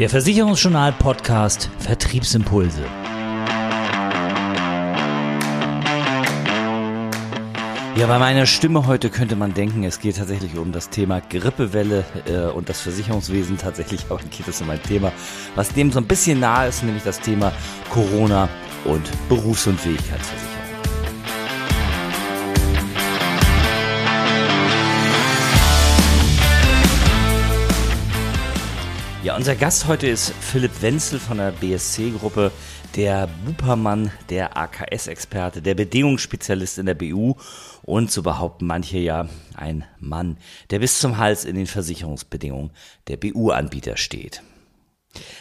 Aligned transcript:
Der 0.00 0.08
Versicherungsjournal 0.08 0.92
Podcast 0.92 1.68
Vertriebsimpulse. 1.78 2.80
Ja, 7.96 8.06
bei 8.06 8.18
meiner 8.18 8.46
Stimme 8.46 8.86
heute 8.86 9.10
könnte 9.10 9.36
man 9.36 9.52
denken, 9.52 9.84
es 9.84 10.00
geht 10.00 10.16
tatsächlich 10.16 10.56
um 10.56 10.72
das 10.72 10.88
Thema 10.88 11.20
Grippewelle 11.20 12.06
äh, 12.24 12.50
und 12.50 12.70
das 12.70 12.80
Versicherungswesen 12.80 13.58
tatsächlich, 13.58 14.06
aber 14.08 14.20
geht 14.30 14.48
es 14.48 14.62
um 14.62 14.70
ein 14.70 14.82
Thema, 14.82 15.12
was 15.54 15.74
dem 15.74 15.92
so 15.92 16.00
ein 16.00 16.06
bisschen 16.06 16.40
nahe 16.40 16.68
ist, 16.68 16.82
nämlich 16.82 17.04
das 17.04 17.20
Thema 17.20 17.52
Corona 17.90 18.48
und 18.86 19.02
Berufsunfähigkeitsversicherung. 19.28 20.59
Unser 29.40 29.56
Gast 29.56 29.88
heute 29.88 30.06
ist 30.06 30.34
Philipp 30.38 30.82
Wenzel 30.82 31.18
von 31.18 31.38
der 31.38 31.52
BSC-Gruppe, 31.52 32.52
der 32.94 33.26
Bupermann, 33.46 34.12
der 34.28 34.54
AKS-Experte, 34.58 35.62
der 35.62 35.74
Bedingungsspezialist 35.74 36.76
in 36.76 36.84
der 36.84 36.92
BU 36.92 37.36
und 37.80 38.10
so 38.10 38.22
behaupten 38.22 38.66
manche 38.66 38.98
ja 38.98 39.30
ein 39.54 39.86
Mann, 39.98 40.36
der 40.68 40.80
bis 40.80 41.00
zum 41.00 41.16
Hals 41.16 41.46
in 41.46 41.56
den 41.56 41.66
Versicherungsbedingungen 41.66 42.70
der 43.08 43.16
BU-Anbieter 43.16 43.96
steht. 43.96 44.42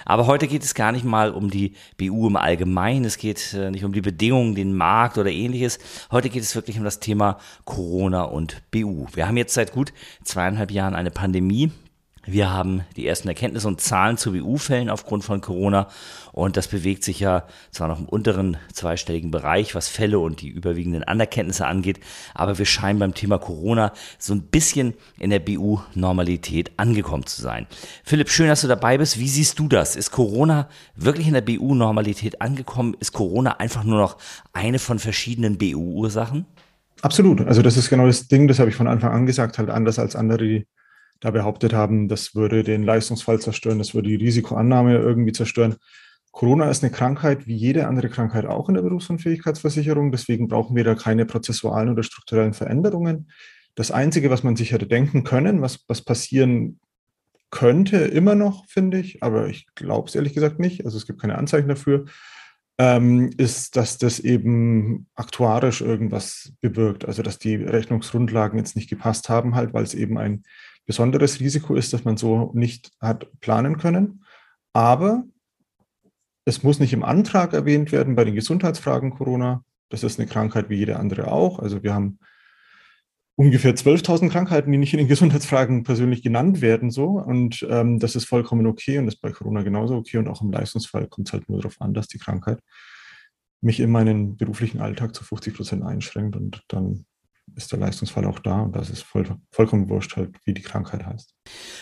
Aber 0.06 0.28
heute 0.28 0.48
geht 0.48 0.64
es 0.64 0.76
gar 0.76 0.94
nicht 0.94 1.04
mal 1.04 1.32
um 1.32 1.50
die 1.50 1.74
BU 1.98 2.28
im 2.28 2.38
Allgemeinen, 2.38 3.04
es 3.04 3.18
geht 3.18 3.54
äh, 3.54 3.70
nicht 3.70 3.84
um 3.84 3.92
die 3.92 4.00
Bedingungen, 4.00 4.56
den 4.56 4.78
Markt 4.78 5.18
oder 5.18 5.30
ähnliches. 5.30 5.78
Heute 6.10 6.30
geht 6.30 6.44
es 6.44 6.56
wirklich 6.56 6.78
um 6.78 6.86
das 6.86 7.02
Thema 7.02 7.38
Corona 7.66 8.24
und 8.24 8.62
BU. 8.72 9.08
Wir 9.14 9.28
haben 9.28 9.36
jetzt 9.36 9.56
seit 9.56 9.74
gut 9.74 9.92
zweieinhalb 10.24 10.72
Jahren 10.72 10.96
eine 10.96 11.12
Pandemie, 11.12 11.74
wir 12.26 12.52
haben 12.52 12.82
die 12.96 13.08
ersten 13.08 13.28
Erkenntnisse 13.28 13.68
und 13.68 13.82
Zahlen 13.82 14.18
zu 14.18 14.32
BU-Fällen 14.32 14.90
aufgrund 14.90 15.24
von 15.24 15.42
Corona 15.42 15.88
und 16.32 16.58
das 16.58 16.68
bewegt 16.68 17.04
sich 17.04 17.20
ja 17.20 17.46
zwar 17.72 17.88
noch 17.88 18.00
im 18.00 18.06
unteren 18.06 18.58
zweistelligen 18.74 19.32
Bereich, 19.32 19.76
was 19.76 19.88
Fälle 19.88 20.20
und 20.20 20.42
die 20.42 20.50
überwiegenden 20.50 21.04
Anerkenntnisse 21.04 21.66
angeht, 21.66 22.00
aber 22.34 22.58
wir 22.58 22.66
scheinen 22.66 23.00
beim 23.00 23.14
Thema 23.14 23.38
Corona 23.38 23.94
so 24.18 24.34
ein 24.34 24.44
bisschen 24.44 24.94
in 25.18 25.30
der 25.30 25.40
BU-Normalität 25.40 26.72
angekommen 26.78 27.26
zu 27.26 27.42
sein. 27.42 27.68
Philipp, 28.04 28.30
schön, 28.30 28.48
dass 28.48 28.62
du 28.62 28.68
dabei 28.68 28.98
bist. 28.98 29.20
Wie 29.20 29.30
siehst 29.30 29.60
du 29.60 29.68
das? 29.68 29.96
Ist 29.96 30.12
Corona 30.12 30.70
wirklich 30.96 31.28
in 31.28 31.34
der 31.34 31.42
BU-Normalität 31.42 32.42
angekommen? 32.42 32.96
Ist 33.00 33.14
Corona 33.14 33.54
einfach 33.60 33.84
nur 33.84 34.00
noch 34.00 34.18
eine 34.54 34.80
von 34.80 35.00
verschiedenen 35.00 35.58
BU-Ursachen? 35.58 36.46
Absolut. 37.02 37.42
Also 37.42 37.62
das 37.62 37.78
ist 37.78 37.90
genau 37.90 38.08
das 38.08 38.28
Ding, 38.28 38.48
das 38.48 38.60
habe 38.60 38.70
ich 38.70 38.76
von 38.76 38.88
Anfang 38.88 39.12
an 39.12 39.26
gesagt, 39.26 39.58
halt 39.58 39.70
anders 39.70 40.00
als 40.00 40.16
andere, 40.16 40.44
die 40.44 40.68
da 41.20 41.32
behauptet 41.32 41.74
haben, 41.74 42.08
das 42.08 42.36
würde 42.36 42.64
den 42.64 42.84
Leistungsfall 42.84 43.40
zerstören, 43.40 43.78
das 43.78 43.94
würde 43.94 44.10
die 44.10 44.16
Risikoannahme 44.16 44.98
irgendwie 44.98 45.34
zerstören. 45.34 45.76
Corona 46.32 46.70
ist 46.70 46.84
eine 46.84 46.92
Krankheit 46.92 47.48
wie 47.48 47.56
jede 47.56 47.88
andere 47.88 48.10
Krankheit 48.10 48.46
auch 48.46 48.70
in 48.70 48.76
der 48.76 48.84
Berufsunfähigkeitsversicherung. 48.84 50.12
Deswegen 50.12 50.48
brauchen 50.48 50.76
wir 50.76 50.84
da 50.84 50.96
keine 50.96 51.26
prozessualen 51.26 51.90
oder 51.90 52.04
strukturellen 52.04 52.54
Veränderungen. 52.54 53.32
Das 53.76 53.92
Einzige, 53.92 54.30
was 54.30 54.44
man 54.44 54.56
sich 54.56 54.72
hätte 54.72 54.88
denken 54.88 55.24
können, 55.24 55.62
was, 55.62 55.84
was 55.88 56.02
passieren 56.02 56.80
könnte, 57.50 57.98
immer 57.98 58.36
noch, 58.36 58.66
finde 58.68 59.00
ich, 59.00 59.24
aber 59.24 59.48
ich 59.48 59.68
glaube 59.74 60.08
es 60.08 60.16
ehrlich 60.16 60.34
gesagt 60.34 60.60
nicht, 60.60 60.86
also 60.86 60.98
es 60.98 61.08
gibt 61.08 61.20
keine 61.20 61.38
Anzeichen 61.38 61.68
dafür, 61.68 62.06
ähm, 62.78 63.32
ist, 63.38 63.76
dass 63.76 63.98
das 63.98 64.20
eben 64.20 65.08
aktuarisch 65.16 65.82
irgendwas 65.82 66.54
bewirkt. 66.62 67.06
Also 67.06 67.24
dass 67.24 67.40
die 67.40 67.56
Rechnungsgrundlagen 67.56 68.58
jetzt 68.58 68.76
nicht 68.76 68.90
gepasst 68.90 69.30
haben, 69.30 69.56
halt, 69.56 69.74
weil 69.74 69.84
es 69.84 69.96
eben 69.96 70.18
ein 70.18 70.44
besonderes 70.90 71.40
Risiko 71.40 71.76
ist, 71.76 71.94
dass 71.94 72.04
man 72.04 72.18
so 72.18 72.50
nicht 72.56 72.90
hat 73.00 73.28
planen 73.42 73.78
können. 73.78 74.24
Aber 74.74 75.24
es 76.46 76.64
muss 76.64 76.80
nicht 76.80 76.94
im 76.94 77.04
Antrag 77.04 77.54
erwähnt 77.54 77.92
werden 77.92 78.16
bei 78.16 78.24
den 78.24 78.34
Gesundheitsfragen 78.34 79.12
Corona. 79.12 79.64
Das 79.90 80.04
ist 80.04 80.20
eine 80.20 80.28
Krankheit 80.28 80.68
wie 80.72 80.78
jede 80.78 80.98
andere 80.98 81.32
auch. 81.32 81.60
Also 81.60 81.84
wir 81.84 81.94
haben 81.94 82.18
ungefähr 83.36 83.76
12.000 83.76 84.32
Krankheiten, 84.32 84.72
die 84.72 84.80
nicht 84.80 84.94
in 84.94 84.98
den 84.98 85.08
Gesundheitsfragen 85.08 85.84
persönlich 85.84 86.24
genannt 86.24 86.60
werden. 86.60 86.90
So. 86.90 87.06
Und 87.06 87.68
ähm, 87.70 88.00
das 88.00 88.16
ist 88.16 88.26
vollkommen 88.26 88.66
okay 88.66 88.98
und 88.98 89.08
ist 89.08 89.22
bei 89.22 89.30
Corona 89.30 89.62
genauso 89.62 89.96
okay. 89.96 90.18
Und 90.18 90.28
auch 90.28 90.42
im 90.42 90.52
Leistungsfall 90.52 91.06
kommt 91.06 91.28
es 91.28 91.34
halt 91.34 91.48
nur 91.50 91.60
darauf 91.60 91.80
an, 91.82 91.94
dass 91.94 92.08
die 92.08 92.18
Krankheit 92.18 92.62
mich 93.62 93.80
in 93.80 93.92
meinen 93.92 94.38
beruflichen 94.38 94.82
Alltag 94.82 95.14
zu 95.14 95.24
50 95.24 95.54
Prozent 95.54 95.84
einschränkt 95.84 96.36
und 96.36 96.64
dann 96.68 97.06
ist 97.56 97.72
der 97.72 97.80
Leistungsfall 97.80 98.26
auch 98.26 98.40
da 98.40 98.62
und 98.62 98.76
das 98.76 98.90
ist 98.90 99.04
voll, 99.04 99.26
vollkommen 99.52 99.90
wurscht 99.90 100.16
halt, 100.16 100.36
wie 100.46 100.54
die 100.54 100.62
Krankheit 100.62 101.06
heißt. 101.06 101.34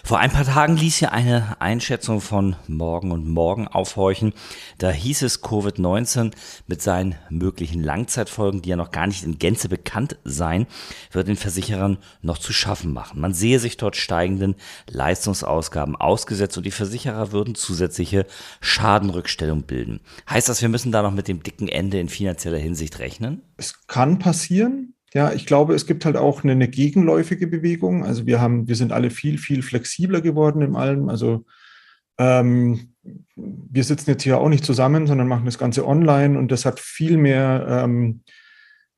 Vor 0.03 0.19
ein 0.19 0.31
paar 0.31 0.45
Tagen 0.45 0.77
ließ 0.77 0.99
ja 1.01 1.09
eine 1.09 1.59
Einschätzung 1.59 2.21
von 2.21 2.55
Morgen 2.67 3.11
und 3.11 3.27
Morgen 3.27 3.67
aufhorchen. 3.67 4.33
Da 4.77 4.91
hieß 4.91 5.23
es, 5.23 5.43
Covid-19 5.43 6.33
mit 6.67 6.81
seinen 6.81 7.15
möglichen 7.29 7.83
Langzeitfolgen, 7.83 8.61
die 8.61 8.69
ja 8.69 8.75
noch 8.75 8.91
gar 8.91 9.07
nicht 9.07 9.23
in 9.23 9.39
Gänze 9.39 9.67
bekannt 9.69 10.17
seien, 10.23 10.67
wird 11.11 11.27
den 11.27 11.35
Versicherern 11.35 11.97
noch 12.21 12.37
zu 12.37 12.53
schaffen 12.53 12.93
machen. 12.93 13.19
Man 13.19 13.33
sehe 13.33 13.59
sich 13.59 13.77
dort 13.77 13.95
steigenden 13.95 14.55
Leistungsausgaben 14.89 15.95
ausgesetzt 15.95 16.57
und 16.57 16.65
die 16.65 16.71
Versicherer 16.71 17.31
würden 17.31 17.55
zusätzliche 17.55 18.25
Schadenrückstellung 18.61 19.63
bilden. 19.63 19.99
Heißt 20.29 20.49
das, 20.49 20.61
wir 20.61 20.69
müssen 20.69 20.91
da 20.91 21.01
noch 21.01 21.11
mit 21.11 21.27
dem 21.27 21.43
dicken 21.43 21.67
Ende 21.67 21.99
in 21.99 22.09
finanzieller 22.09 22.57
Hinsicht 22.57 22.99
rechnen? 22.99 23.41
Es 23.57 23.87
kann 23.87 24.19
passieren. 24.19 24.93
Ja, 25.13 25.31
ich 25.31 25.45
glaube, 25.45 25.73
es 25.73 25.87
gibt 25.87 26.05
halt 26.05 26.17
auch 26.17 26.43
eine, 26.43 26.51
eine, 26.51 26.67
gegenläufige 26.67 27.47
Bewegung. 27.47 28.03
Also 28.03 28.25
wir 28.25 28.41
haben, 28.41 28.67
wir 28.67 28.75
sind 28.75 28.91
alle 28.91 29.09
viel, 29.09 29.37
viel 29.37 29.61
flexibler 29.61 30.21
geworden 30.21 30.61
im 30.61 30.75
allem. 30.75 31.07
Also 31.07 31.45
ähm, 32.17 32.93
wir 33.35 33.83
sitzen 33.83 34.09
jetzt 34.09 34.23
hier 34.23 34.39
auch 34.39 34.49
nicht 34.49 34.65
zusammen, 34.65 35.07
sondern 35.07 35.27
machen 35.27 35.45
das 35.45 35.57
Ganze 35.57 35.87
online 35.87 36.37
und 36.37 36.51
das 36.51 36.65
hat 36.65 36.79
viel 36.79 37.17
mehr, 37.17 37.83
ähm, 37.85 38.21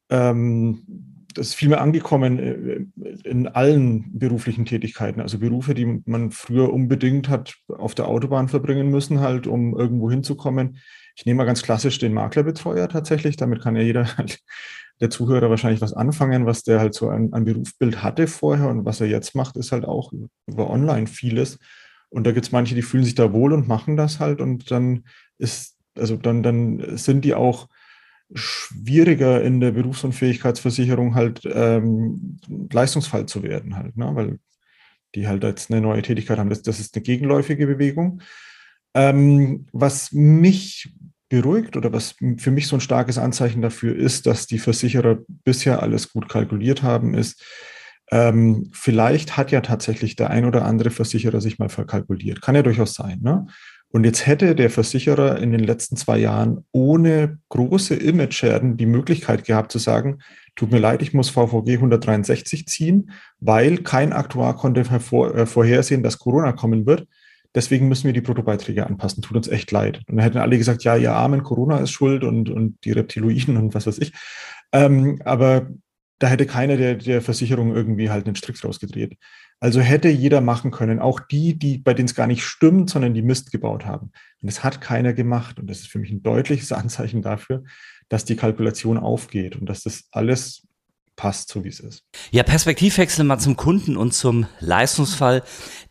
ähm, 0.09 1.25
das 1.36 1.50
ist 1.50 1.53
viel 1.53 1.69
mehr 1.69 1.81
angekommen 1.81 2.40
äh, 2.40 2.86
in 3.24 3.48
allen 3.48 4.18
beruflichen 4.18 4.66
Tätigkeiten. 4.66 5.22
Also 5.22 5.38
Berufe, 5.38 5.75
die 5.75 6.02
man 6.06 6.31
früher 6.31 6.74
unbedingt 6.74 7.30
hat 7.30 7.56
auf 7.68 7.94
der 7.94 8.08
Autobahn 8.08 8.48
verbringen 8.48 8.90
müssen, 8.90 9.19
halt, 9.19 9.46
um 9.46 9.78
irgendwo 9.78 10.09
hinzukommen. 10.09 10.78
Ich 11.16 11.25
nehme 11.25 11.38
mal 11.38 11.46
ganz 11.46 11.62
klassisch 11.62 12.00
den 12.00 12.14
Maklerbetreuer 12.14 12.88
tatsächlich. 12.88 13.36
Damit 13.36 13.62
kann 13.62 13.75
ja 13.75 13.84
jeder 13.84 14.06
halt 14.18 14.40
der 15.02 15.10
Zuhörer 15.10 15.50
wahrscheinlich 15.50 15.82
was 15.82 15.94
anfangen, 15.94 16.46
was 16.46 16.64
der 16.64 16.80
halt 16.80 16.94
so 16.94 17.10
ein, 17.10 17.34
ein 17.34 17.46
Berufsbild 17.46 18.04
hatte 18.04 18.28
vorher 18.28 18.70
und 18.70 18.86
was 18.86 19.02
er 19.02 19.08
jetzt 19.08 19.36
macht, 19.36 19.58
ist 19.58 19.72
halt 19.72 19.86
auch 19.86 20.12
über 20.46 20.70
online 20.70 21.08
vieles. 21.08 21.60
Und 22.10 22.26
da 22.26 22.32
gibt 22.32 22.46
es 22.46 22.52
manche, 22.52 22.76
die 22.76 22.82
fühlen 22.82 23.04
sich 23.04 23.16
da 23.16 23.32
wohl 23.32 23.54
und 23.54 23.68
machen 23.68 23.96
das 23.96 24.20
halt 24.20 24.42
und 24.42 24.72
dann 24.72 25.06
ist, 25.38 25.78
also 25.96 26.18
dann, 26.18 26.44
dann 26.44 26.98
sind 26.98 27.24
die 27.24 27.34
auch 27.34 27.70
schwieriger 28.34 29.42
in 29.42 29.60
der 29.60 29.72
Berufsunfähigkeitsversicherung 29.72 31.16
halt 31.16 31.42
ähm, 31.46 32.38
Leistungsfall 32.72 33.26
zu 33.26 33.44
werden 33.44 33.76
halt, 33.76 33.98
ne? 33.98 34.12
weil 34.14 34.40
die 35.16 35.28
halt 35.28 35.44
jetzt 35.44 35.72
eine 35.72 35.81
neue 35.81 36.02
Tätigkeit 36.02 36.38
haben. 36.38 36.50
Das, 36.50 36.62
das 36.62 36.80
ist 36.80 36.96
eine 36.96 37.04
gegenläufige 37.04 37.66
Bewegung. 37.66 38.22
Ähm, 38.94 39.66
was 39.72 40.12
mich 40.12 40.92
beruhigt 41.29 41.78
oder 41.78 41.94
was 41.94 42.16
für 42.38 42.51
mich 42.51 42.67
so 42.67 42.75
ein 42.78 42.81
starkes 42.81 43.17
Anzeichen 43.17 43.62
dafür 43.62 43.95
ist, 43.95 44.25
dass 44.25 44.47
die 44.47 44.59
Versicherer 44.59 45.19
bisher 45.28 45.81
alles 45.81 46.12
gut 46.12 46.28
kalkuliert 46.28 46.84
haben, 46.84 47.13
ist, 47.13 47.44
ähm, 48.12 48.69
vielleicht 48.73 49.38
hat 49.38 49.51
ja 49.51 49.62
tatsächlich 49.62 50.16
der 50.16 50.31
ein 50.31 50.45
oder 50.45 50.66
andere 50.66 50.89
Versicherer 50.89 51.41
sich 51.41 51.59
mal 51.59 51.69
verkalkuliert. 51.69 52.41
Kann 52.41 52.56
ja 52.56 52.63
durchaus 52.63 52.95
sein. 52.95 53.19
Ne? 53.22 53.45
Und 53.91 54.03
jetzt 54.03 54.28
hätte 54.28 54.56
der 54.56 54.69
Versicherer 54.69 55.39
in 55.39 55.51
den 55.51 55.63
letzten 55.63 55.95
zwei 55.95 56.19
Jahren 56.19 56.66
ohne 56.72 57.39
große 57.50 57.95
Image-Schäden 57.95 58.78
die 58.78 58.85
Möglichkeit 58.85 59.45
gehabt 59.45 59.72
zu 59.72 59.79
sagen, 59.79 60.19
tut 60.56 60.72
mir 60.72 60.79
leid, 60.79 61.01
ich 61.01 61.13
muss 61.13 61.29
VVG 61.29 61.75
163 61.75 62.68
ziehen, 62.68 63.12
weil 63.39 63.79
kein 63.79 64.13
Aktuar 64.13 64.56
konnte 64.56 64.89
hervor, 64.89 65.35
äh, 65.35 65.45
vorhersehen, 65.45 66.03
dass 66.03 66.19
Corona 66.19 66.51
kommen 66.51 66.86
wird. 66.86 67.07
Deswegen 67.56 67.88
müssen 67.88 68.06
wir 68.06 68.13
die 68.13 68.22
Bruttobeiträge 68.22 68.86
anpassen. 68.86 69.24
Tut 69.24 69.36
uns 69.36 69.48
echt 69.48 69.72
leid. 69.72 70.01
Und 70.07 70.18
dann 70.18 70.24
hätten 70.24 70.38
alle 70.38 70.57
gesagt, 70.57 70.84
ja, 70.84 70.96
ihr 70.96 71.13
Armen, 71.13 71.44
Corona 71.44 71.80
ist 71.80 71.92
schuld 71.92 72.24
und, 72.24 72.50
und 72.50 72.78
die 72.86 72.92
Reptiloiden 72.92 73.57
und 73.57 73.74
was 73.74 73.88
weiß 73.88 73.98
ich. 74.00 74.13
Ähm, 74.72 75.19
aber 75.25 75.68
da 76.19 76.28
hätte 76.28 76.46
keiner 76.46 76.78
der, 76.78 76.96
der 76.96 77.22
Versicherung 77.22 77.74
irgendwie 77.74 78.10
halt 78.10 78.28
einen 78.28 78.36
Strick 78.36 78.63
rausgedreht. 78.63 79.18
Also 79.62 79.81
hätte 79.81 80.10
jeder 80.10 80.42
machen 80.42 80.72
können, 80.72 81.00
auch 81.00 81.19
die, 81.19 81.57
die, 81.57 81.78
bei 81.80 81.94
denen 81.94 82.07
es 82.07 82.16
gar 82.16 82.28
nicht 82.28 82.44
stimmt, 82.44 82.90
sondern 82.90 83.13
die 83.13 83.22
Mist 83.22 83.52
gebaut 83.52 83.86
haben. 83.86 84.12
Und 84.42 84.50
das 84.50 84.63
hat 84.63 84.80
keiner 84.80 85.13
gemacht. 85.13 85.60
Und 85.60 85.69
das 85.69 85.80
ist 85.80 85.88
für 85.88 86.00
mich 86.00 86.12
ein 86.12 86.22
deutliches 86.22 86.72
Anzeichen 86.72 87.22
dafür, 87.22 87.63
dass 88.10 88.25
die 88.25 88.36
Kalkulation 88.36 88.98
aufgeht 88.98 89.56
und 89.56 89.68
dass 89.68 89.84
das 89.84 90.06
alles 90.12 90.68
passt, 91.16 91.50
so 91.50 91.63
wie 91.63 91.69
es 91.69 91.80
ist. 91.80 92.04
Ja, 92.31 92.44
Perspektivwechsel 92.44 93.25
mal 93.25 93.40
zum 93.40 93.57
Kunden 93.57 93.98
und 93.98 94.13
zum 94.13 94.45
Leistungsfall. 94.60 95.44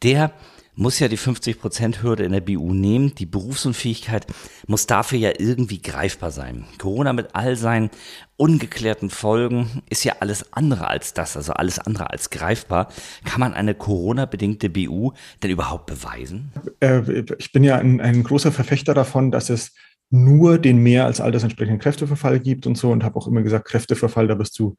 Der 0.02 0.32
muss 0.78 1.00
ja 1.00 1.08
die 1.08 1.18
50%-Hürde 1.18 2.22
in 2.22 2.32
der 2.32 2.40
BU 2.40 2.72
nehmen. 2.72 3.14
Die 3.16 3.26
Berufsunfähigkeit 3.26 4.26
muss 4.68 4.86
dafür 4.86 5.18
ja 5.18 5.32
irgendwie 5.36 5.82
greifbar 5.82 6.30
sein. 6.30 6.66
Corona 6.78 7.12
mit 7.12 7.34
all 7.34 7.56
seinen 7.56 7.90
ungeklärten 8.36 9.10
Folgen 9.10 9.82
ist 9.90 10.04
ja 10.04 10.14
alles 10.20 10.52
andere 10.52 10.86
als 10.86 11.14
das, 11.14 11.36
also 11.36 11.52
alles 11.52 11.80
andere 11.80 12.10
als 12.10 12.30
greifbar. 12.30 12.92
Kann 13.24 13.40
man 13.40 13.54
eine 13.54 13.74
Corona-bedingte 13.74 14.70
BU 14.70 15.12
denn 15.42 15.50
überhaupt 15.50 15.86
beweisen? 15.86 16.52
Äh, 16.78 17.24
ich 17.38 17.50
bin 17.50 17.64
ja 17.64 17.76
ein, 17.76 18.00
ein 18.00 18.22
großer 18.22 18.52
Verfechter 18.52 18.94
davon, 18.94 19.32
dass 19.32 19.50
es 19.50 19.74
nur 20.10 20.58
den 20.58 20.78
mehr 20.78 21.06
als 21.06 21.20
altersentsprechenden 21.20 21.80
Kräfteverfall 21.80 22.38
gibt 22.38 22.68
und 22.68 22.78
so 22.78 22.92
und 22.92 23.02
habe 23.02 23.16
auch 23.16 23.26
immer 23.26 23.42
gesagt, 23.42 23.66
Kräfteverfall, 23.66 24.28
da 24.28 24.38
wirst 24.38 24.56
du 24.60 24.76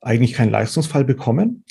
eigentlich 0.00 0.32
keinen 0.32 0.50
Leistungsfall 0.50 1.04
bekommen. 1.04 1.64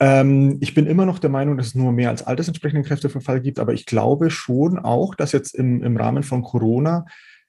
Ähm, 0.00 0.58
ich 0.60 0.74
bin 0.74 0.86
immer 0.86 1.06
noch 1.06 1.18
der 1.18 1.30
Meinung, 1.30 1.56
dass 1.56 1.68
es 1.68 1.74
nur 1.74 1.92
mehr 1.92 2.10
als 2.10 2.22
altersentsprechenden 2.22 2.84
Kräfteverfall 2.84 3.40
gibt, 3.40 3.58
aber 3.58 3.72
ich 3.72 3.86
glaube 3.86 4.30
schon 4.30 4.78
auch, 4.78 5.14
dass 5.14 5.32
jetzt 5.32 5.54
im, 5.54 5.82
im 5.82 5.96
Rahmen 5.96 6.22
von 6.22 6.42
Corona 6.42 7.06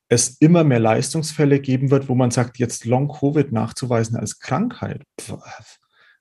es 0.07 0.37
immer 0.39 0.63
mehr 0.63 0.79
Leistungsfälle 0.79 1.59
geben 1.59 1.91
wird, 1.91 2.09
wo 2.09 2.15
man 2.15 2.31
sagt, 2.31 2.57
jetzt 2.57 2.85
Long-Covid 2.85 3.51
nachzuweisen 3.51 4.17
als 4.17 4.39
Krankheit. 4.39 5.03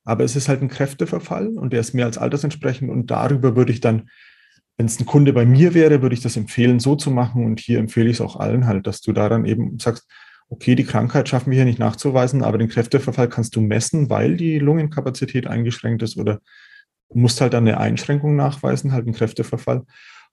Aber 0.04 0.24
es 0.24 0.36
ist 0.36 0.48
halt 0.48 0.60
ein 0.60 0.68
Kräfteverfall 0.68 1.48
und 1.56 1.72
der 1.72 1.80
ist 1.80 1.94
mehr 1.94 2.04
als 2.04 2.18
altersentsprechend 2.18 2.90
und 2.90 3.10
darüber 3.10 3.56
würde 3.56 3.72
ich 3.72 3.80
dann, 3.80 4.10
wenn 4.76 4.86
es 4.86 5.00
ein 5.00 5.06
Kunde 5.06 5.32
bei 5.32 5.46
mir 5.46 5.72
wäre, 5.72 6.02
würde 6.02 6.14
ich 6.14 6.20
das 6.20 6.36
empfehlen, 6.36 6.80
so 6.80 6.96
zu 6.96 7.10
machen 7.10 7.46
und 7.46 7.60
hier 7.60 7.78
empfehle 7.78 8.10
ich 8.10 8.16
es 8.16 8.20
auch 8.20 8.36
allen 8.36 8.66
halt, 8.66 8.86
dass 8.86 9.00
du 9.00 9.12
daran 9.12 9.46
eben 9.46 9.78
sagst, 9.78 10.06
okay, 10.50 10.74
die 10.74 10.84
Krankheit 10.84 11.28
schaffen 11.28 11.50
wir 11.50 11.56
hier 11.56 11.64
nicht 11.64 11.78
nachzuweisen, 11.78 12.42
aber 12.42 12.58
den 12.58 12.68
Kräfteverfall 12.68 13.28
kannst 13.28 13.54
du 13.56 13.60
messen, 13.60 14.10
weil 14.10 14.36
die 14.36 14.58
Lungenkapazität 14.58 15.46
eingeschränkt 15.46 16.02
ist 16.02 16.16
oder 16.16 16.40
musst 17.12 17.40
halt 17.40 17.54
dann 17.54 17.66
eine 17.66 17.78
Einschränkung 17.78 18.36
nachweisen, 18.36 18.92
halt 18.92 19.06
einen 19.06 19.14
Kräfteverfall 19.14 19.84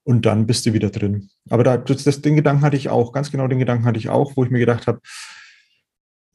und 0.04 0.26
dann 0.26 0.46
bist 0.46 0.66
du 0.66 0.74
wieder 0.74 0.90
drin. 0.90 1.30
Aber 1.50 1.64
da, 1.64 1.78
das, 1.78 2.22
den 2.22 2.36
Gedanken 2.36 2.64
hatte 2.64 2.78
ich 2.78 2.90
auch, 2.90 3.12
ganz 3.12 3.32
genau 3.32 3.48
den 3.48 3.60
Gedanken 3.60 3.86
hatte 3.86 4.00
ich 4.00 4.10
auch, 4.10 4.36
wo 4.36 4.44
ich 4.44 4.52
mir 4.52 4.60
gedacht 4.60 4.88
habe, 4.88 5.00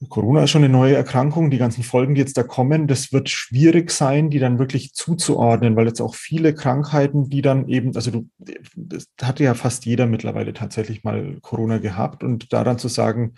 Corona 0.09 0.43
ist 0.43 0.49
schon 0.49 0.63
eine 0.63 0.73
neue 0.73 0.95
Erkrankung, 0.95 1.51
die 1.51 1.59
ganzen 1.59 1.83
Folgen, 1.83 2.15
die 2.15 2.21
jetzt 2.21 2.35
da 2.35 2.41
kommen, 2.41 2.87
das 2.87 3.13
wird 3.13 3.29
schwierig 3.29 3.91
sein, 3.91 4.31
die 4.31 4.39
dann 4.39 4.57
wirklich 4.57 4.93
zuzuordnen, 4.93 5.75
weil 5.75 5.85
jetzt 5.85 6.01
auch 6.01 6.15
viele 6.15 6.55
Krankheiten, 6.55 7.29
die 7.29 7.43
dann 7.43 7.67
eben, 7.67 7.95
also 7.95 8.09
du, 8.09 8.29
das 8.75 9.05
hatte 9.21 9.43
ja 9.43 9.53
fast 9.53 9.85
jeder 9.85 10.07
mittlerweile 10.07 10.53
tatsächlich 10.53 11.03
mal 11.03 11.37
Corona 11.41 11.77
gehabt 11.77 12.23
und 12.23 12.51
daran 12.51 12.79
zu 12.79 12.87
sagen, 12.87 13.35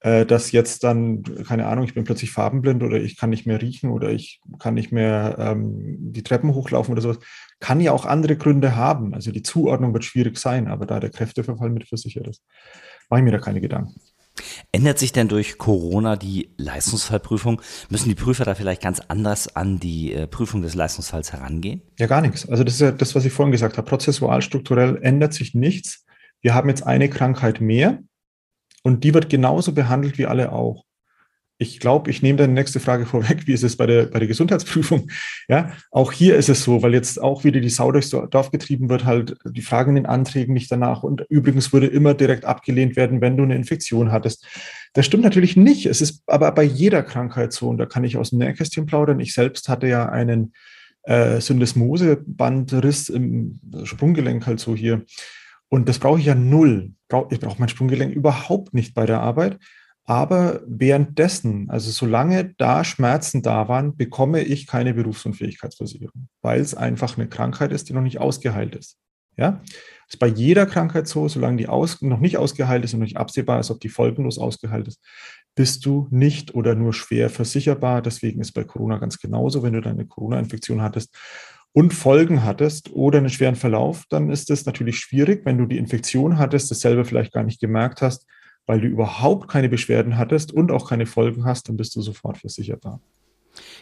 äh, 0.00 0.24
dass 0.24 0.52
jetzt 0.52 0.84
dann, 0.84 1.22
keine 1.46 1.66
Ahnung, 1.66 1.84
ich 1.84 1.94
bin 1.94 2.04
plötzlich 2.04 2.30
farbenblind 2.30 2.82
oder 2.82 2.96
ich 2.98 3.16
kann 3.16 3.30
nicht 3.30 3.46
mehr 3.46 3.60
riechen 3.60 3.90
oder 3.90 4.10
ich 4.10 4.40
kann 4.58 4.74
nicht 4.74 4.92
mehr 4.92 5.36
ähm, 5.38 5.96
die 5.98 6.22
Treppen 6.22 6.54
hochlaufen 6.54 6.92
oder 6.92 7.02
sowas, 7.02 7.18
kann 7.60 7.80
ja 7.80 7.92
auch 7.92 8.04
andere 8.04 8.36
Gründe 8.36 8.76
haben. 8.76 9.12
Also 9.14 9.32
die 9.32 9.42
Zuordnung 9.42 9.92
wird 9.92 10.04
schwierig 10.04 10.38
sein, 10.38 10.68
aber 10.68 10.86
da 10.86 11.00
der 11.00 11.10
Kräfteverfall 11.10 11.70
mit 11.70 11.88
versichert 11.88 12.28
ist, 12.28 12.44
mache 13.10 13.20
ich 13.20 13.24
mir 13.24 13.32
da 13.32 13.38
keine 13.38 13.60
Gedanken. 13.60 14.00
Ändert 14.70 15.00
sich 15.00 15.12
denn 15.12 15.26
durch 15.26 15.58
Corona 15.58 16.14
die 16.14 16.50
Leistungsfallprüfung? 16.58 17.60
Müssen 17.90 18.08
die 18.08 18.14
Prüfer 18.14 18.44
da 18.44 18.54
vielleicht 18.54 18.82
ganz 18.82 19.00
anders 19.00 19.56
an 19.56 19.80
die 19.80 20.12
äh, 20.12 20.26
Prüfung 20.28 20.62
des 20.62 20.76
Leistungsfalls 20.76 21.32
herangehen? 21.32 21.82
Ja, 21.98 22.06
gar 22.06 22.20
nichts. 22.20 22.48
Also 22.48 22.62
das 22.62 22.74
ist 22.74 22.80
ja 22.80 22.92
das, 22.92 23.16
was 23.16 23.24
ich 23.24 23.32
vorhin 23.32 23.50
gesagt 23.50 23.78
habe. 23.78 23.88
Prozessual, 23.88 24.42
strukturell 24.42 24.98
ändert 25.02 25.34
sich 25.34 25.54
nichts. 25.54 26.04
Wir 26.40 26.54
haben 26.54 26.68
jetzt 26.68 26.86
eine 26.86 27.10
Krankheit 27.10 27.60
mehr 27.60 27.98
und 28.88 29.04
die 29.04 29.12
wird 29.12 29.28
genauso 29.28 29.72
behandelt 29.72 30.16
wie 30.16 30.24
alle 30.24 30.50
auch. 30.50 30.86
Ich 31.58 31.78
glaube, 31.78 32.10
ich 32.10 32.22
nehme 32.22 32.38
deine 32.38 32.54
nächste 32.54 32.80
Frage 32.80 33.04
vorweg. 33.04 33.46
Wie 33.46 33.52
ist 33.52 33.64
es 33.64 33.76
bei 33.76 33.84
der, 33.84 34.06
bei 34.06 34.18
der 34.18 34.28
Gesundheitsprüfung? 34.28 35.10
Ja, 35.46 35.72
auch 35.90 36.10
hier 36.10 36.36
ist 36.36 36.48
es 36.48 36.64
so, 36.64 36.80
weil 36.82 36.94
jetzt 36.94 37.20
auch 37.20 37.44
wieder 37.44 37.60
die 37.60 37.68
Sau 37.68 37.92
durchs 37.92 38.08
Dorf 38.08 38.50
getrieben 38.50 38.88
wird, 38.88 39.04
halt 39.04 39.36
die 39.44 39.60
Fragen 39.60 39.90
in 39.90 40.04
den 40.04 40.06
Anträgen 40.06 40.54
nicht 40.54 40.72
danach. 40.72 41.02
Und 41.02 41.26
übrigens 41.28 41.70
würde 41.70 41.86
immer 41.86 42.14
direkt 42.14 42.46
abgelehnt 42.46 42.96
werden, 42.96 43.20
wenn 43.20 43.36
du 43.36 43.42
eine 43.42 43.56
Infektion 43.56 44.10
hattest. 44.10 44.46
Das 44.94 45.04
stimmt 45.04 45.24
natürlich 45.24 45.54
nicht. 45.54 45.84
Es 45.84 46.00
ist 46.00 46.22
aber 46.26 46.50
bei 46.52 46.62
jeder 46.62 47.02
Krankheit 47.02 47.52
so. 47.52 47.68
Und 47.68 47.76
da 47.76 47.84
kann 47.84 48.04
ich 48.04 48.16
aus 48.16 48.30
dem 48.30 48.38
Nähkästchen 48.38 48.86
plaudern. 48.86 49.20
Ich 49.20 49.34
selbst 49.34 49.68
hatte 49.68 49.86
ja 49.86 50.08
einen 50.08 50.54
äh, 51.02 51.42
Syndesmosebandriss 51.42 53.10
im 53.10 53.60
Sprunggelenk 53.84 54.46
halt 54.46 54.60
so 54.60 54.74
hier. 54.74 55.04
Und 55.68 55.88
das 55.88 55.98
brauche 55.98 56.18
ich 56.18 56.26
ja 56.26 56.34
null. 56.34 56.92
Ich 57.30 57.40
brauche 57.40 57.60
mein 57.60 57.68
Sprunggelenk 57.68 58.14
überhaupt 58.14 58.74
nicht 58.74 58.94
bei 58.94 59.06
der 59.06 59.20
Arbeit. 59.20 59.58
Aber 60.04 60.62
währenddessen, 60.66 61.68
also 61.68 61.90
solange 61.90 62.54
da 62.56 62.82
Schmerzen 62.82 63.42
da 63.42 63.68
waren, 63.68 63.94
bekomme 63.94 64.40
ich 64.40 64.66
keine 64.66 64.94
Berufsunfähigkeitsversicherung, 64.94 66.28
weil 66.40 66.62
es 66.62 66.74
einfach 66.74 67.18
eine 67.18 67.28
Krankheit 67.28 67.72
ist, 67.72 67.90
die 67.90 67.92
noch 67.92 68.00
nicht 68.00 68.18
ausgeheilt 68.18 68.74
ist. 68.74 68.96
Ja, 69.36 69.60
das 69.62 70.14
ist 70.14 70.18
bei 70.18 70.26
jeder 70.26 70.64
Krankheit 70.64 71.06
so, 71.06 71.28
solange 71.28 71.58
die 71.58 71.68
aus, 71.68 72.00
noch 72.00 72.20
nicht 72.20 72.38
ausgeheilt 72.38 72.84
ist 72.84 72.94
und 72.94 73.00
nicht 73.00 73.18
absehbar 73.18 73.60
ist, 73.60 73.70
ob 73.70 73.80
die 73.80 73.90
folgenlos 73.90 74.38
ausgeheilt 74.38 74.88
ist, 74.88 75.00
bist 75.54 75.84
du 75.84 76.08
nicht 76.10 76.54
oder 76.54 76.74
nur 76.74 76.94
schwer 76.94 77.28
versicherbar. 77.28 78.00
Deswegen 78.00 78.40
ist 78.40 78.52
bei 78.52 78.64
Corona 78.64 78.96
ganz 78.96 79.18
genauso, 79.18 79.62
wenn 79.62 79.74
du 79.74 79.82
deine 79.82 80.06
Corona-Infektion 80.06 80.80
hattest 80.80 81.14
und 81.72 81.94
Folgen 81.94 82.44
hattest 82.44 82.90
oder 82.92 83.18
einen 83.18 83.30
schweren 83.30 83.56
Verlauf, 83.56 84.04
dann 84.08 84.30
ist 84.30 84.50
es 84.50 84.66
natürlich 84.66 84.98
schwierig, 84.98 85.44
wenn 85.44 85.58
du 85.58 85.66
die 85.66 85.78
Infektion 85.78 86.38
hattest, 86.38 86.70
das 86.70 86.80
selber 86.80 87.04
vielleicht 87.04 87.32
gar 87.32 87.44
nicht 87.44 87.60
gemerkt 87.60 88.02
hast, 88.02 88.26
weil 88.66 88.80
du 88.80 88.86
überhaupt 88.86 89.48
keine 89.48 89.68
Beschwerden 89.68 90.18
hattest 90.18 90.52
und 90.52 90.70
auch 90.70 90.88
keine 90.88 91.06
Folgen 91.06 91.44
hast, 91.44 91.68
dann 91.68 91.76
bist 91.76 91.94
du 91.96 92.02
sofort 92.02 92.38
versicherbar. 92.38 93.00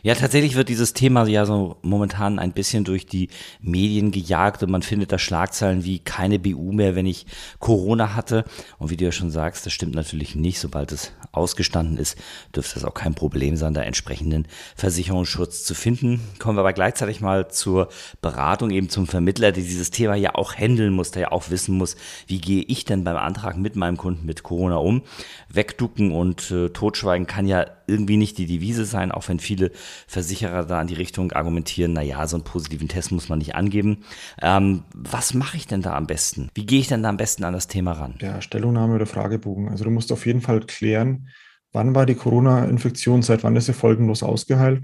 Ja, 0.02 0.14
tatsächlich 0.14 0.54
wird 0.54 0.68
dieses 0.68 0.92
Thema 0.92 1.26
ja 1.26 1.46
so 1.46 1.76
momentan 1.82 2.38
ein 2.38 2.52
bisschen 2.52 2.84
durch 2.84 3.06
die 3.06 3.28
Medien 3.60 4.10
gejagt 4.10 4.62
und 4.62 4.70
man 4.70 4.82
findet 4.82 5.12
da 5.12 5.18
Schlagzeilen 5.18 5.84
wie 5.84 5.98
keine 5.98 6.38
BU 6.38 6.72
mehr, 6.72 6.94
wenn 6.94 7.06
ich 7.06 7.26
Corona 7.58 8.14
hatte. 8.14 8.44
Und 8.78 8.90
wie 8.90 8.96
du 8.96 9.04
ja 9.04 9.12
schon 9.12 9.30
sagst, 9.30 9.66
das 9.66 9.72
stimmt 9.72 9.94
natürlich 9.94 10.34
nicht. 10.34 10.60
Sobald 10.60 10.92
es 10.92 11.12
ausgestanden 11.32 11.96
ist, 11.96 12.16
dürfte 12.54 12.78
es 12.78 12.84
auch 12.84 12.94
kein 12.94 13.14
Problem 13.14 13.56
sein, 13.56 13.74
da 13.74 13.82
entsprechenden 13.82 14.46
Versicherungsschutz 14.76 15.64
zu 15.64 15.74
finden. 15.74 16.20
Kommen 16.38 16.56
wir 16.56 16.60
aber 16.60 16.72
gleichzeitig 16.72 17.20
mal 17.20 17.48
zur 17.48 17.88
Beratung, 18.20 18.70
eben 18.70 18.88
zum 18.88 19.06
Vermittler, 19.06 19.52
der 19.52 19.64
dieses 19.64 19.90
Thema 19.90 20.14
ja 20.14 20.34
auch 20.34 20.54
handeln 20.54 20.92
muss, 20.92 21.10
der 21.10 21.22
ja 21.22 21.32
auch 21.32 21.50
wissen 21.50 21.76
muss, 21.76 21.96
wie 22.26 22.40
gehe 22.40 22.62
ich 22.62 22.84
denn 22.84 23.04
beim 23.04 23.16
Antrag 23.16 23.56
mit 23.56 23.76
meinem 23.76 23.96
Kunden 23.96 24.26
mit 24.26 24.42
Corona 24.42 24.76
um. 24.76 25.02
Wegducken 25.48 26.12
und 26.12 26.50
äh, 26.50 26.70
totschweigen 26.70 27.26
kann 27.26 27.46
ja 27.46 27.66
irgendwie 27.86 28.16
nicht 28.16 28.38
die 28.38 28.46
Devise 28.46 28.84
sein, 28.84 29.12
auch 29.12 29.28
wenn 29.28 29.38
viele 29.38 29.70
Versicherer 30.06 30.64
da 30.64 30.80
in 30.80 30.86
die 30.86 30.94
Richtung 30.94 31.32
argumentieren, 31.32 31.92
na 31.92 32.02
ja, 32.02 32.26
so 32.26 32.36
einen 32.36 32.44
positiven 32.44 32.88
Test 32.88 33.12
muss 33.12 33.28
man 33.28 33.38
nicht 33.38 33.54
angeben. 33.54 34.04
Ähm, 34.40 34.84
was 34.94 35.34
mache 35.34 35.56
ich 35.56 35.66
denn 35.66 35.82
da 35.82 35.94
am 35.94 36.06
besten? 36.06 36.50
Wie 36.54 36.66
gehe 36.66 36.80
ich 36.80 36.88
denn 36.88 37.02
da 37.02 37.08
am 37.08 37.16
besten 37.16 37.44
an 37.44 37.52
das 37.52 37.68
Thema 37.68 37.92
ran? 37.92 38.14
Ja, 38.20 38.40
Stellungnahme 38.40 38.94
oder 38.94 39.06
Fragebogen. 39.06 39.68
Also 39.68 39.84
du 39.84 39.90
musst 39.90 40.12
auf 40.12 40.26
jeden 40.26 40.40
Fall 40.40 40.60
klären, 40.60 41.28
wann 41.72 41.94
war 41.94 42.06
die 42.06 42.14
Corona-Infektion, 42.14 43.22
seit 43.22 43.44
wann 43.44 43.56
ist 43.56 43.66
sie 43.66 43.72
folgenlos 43.72 44.22
ausgeheilt? 44.22 44.82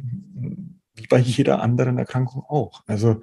Wie 0.95 1.07
bei 1.07 1.19
jeder 1.19 1.63
anderen 1.63 1.99
Erkrankung 1.99 2.45
auch. 2.49 2.83
Also 2.87 3.23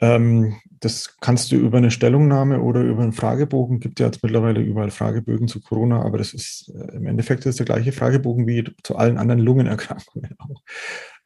das 0.00 1.18
kannst 1.20 1.52
du 1.52 1.56
über 1.56 1.78
eine 1.78 1.90
Stellungnahme 1.90 2.60
oder 2.60 2.80
über 2.80 3.02
einen 3.02 3.12
Fragebogen, 3.12 3.80
gibt 3.80 4.00
ja 4.00 4.06
jetzt 4.06 4.22
mittlerweile 4.22 4.60
überall 4.60 4.90
Fragebögen 4.90 5.46
zu 5.46 5.60
Corona, 5.60 6.02
aber 6.02 6.16
das 6.18 6.32
ist 6.32 6.72
äh, 6.74 6.96
im 6.96 7.06
Endeffekt 7.06 7.44
ist 7.44 7.58
der 7.58 7.66
gleiche 7.66 7.92
Fragebogen 7.92 8.46
wie 8.46 8.64
zu 8.82 8.96
allen 8.96 9.18
anderen 9.18 9.40
Lungenerkrankungen 9.40 10.34
auch. 10.38 10.62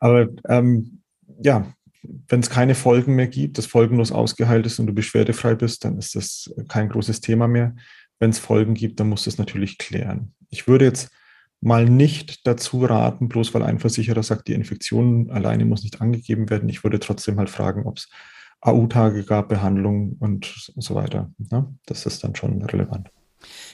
Aber 0.01 0.29
ähm, 0.49 1.03
ja, 1.41 1.73
wenn 2.29 2.41
es 2.41 2.51
keine 2.51 2.75
Folgen 2.75 3.15
mehr 3.15 3.29
gibt, 3.29 3.57
das 3.57 3.67
folgenlos 3.67 4.13
ausgeheilt 4.13 4.67
ist 4.67 4.79
und 4.79 4.89
du 4.89 4.93
beschwerdefrei 4.93 5.55
bist, 5.55 5.85
dann 5.85 5.99
ist 5.99 6.17
das 6.17 6.53
kein 6.69 6.89
großes 6.89 7.21
Thema 7.21 7.49
mehr. 7.49 7.77
Wenn 8.19 8.31
es 8.31 8.39
Folgen 8.39 8.75
gibt, 8.75 9.01
dann 9.01 9.09
musst 9.09 9.27
du 9.27 9.31
es 9.31 9.39
natürlich 9.39 9.79
klären. 9.79 10.35
Ich 10.51 10.67
würde 10.69 10.85
jetzt 10.85 11.11
mal 11.61 11.87
nicht 11.87 12.47
dazu 12.47 12.85
raten, 12.85 13.29
bloß 13.29 13.55
weil 13.55 13.63
ein 13.63 13.79
Versicherer 13.79 14.23
sagt, 14.23 14.49
die 14.49 14.53
Infektion 14.53 15.31
alleine 15.31 15.65
muss 15.65 15.83
nicht 15.83 16.01
angegeben 16.01 16.51
werden. 16.51 16.69
Ich 16.69 16.85
würde 16.85 16.99
trotzdem 16.99 17.39
halt 17.39 17.49
fragen, 17.49 17.87
ob 17.87 17.97
es 17.97 18.11
AU-Tage 18.65 19.25
gab, 19.25 19.49
Behandlung 19.49 20.17
und 20.19 20.71
so 20.77 20.95
weiter. 20.95 21.31
Ja, 21.51 21.71
das 21.87 22.07
ist 22.07 22.25
dann 22.25 22.35
schon 22.35 22.63
relevant. 22.63 23.11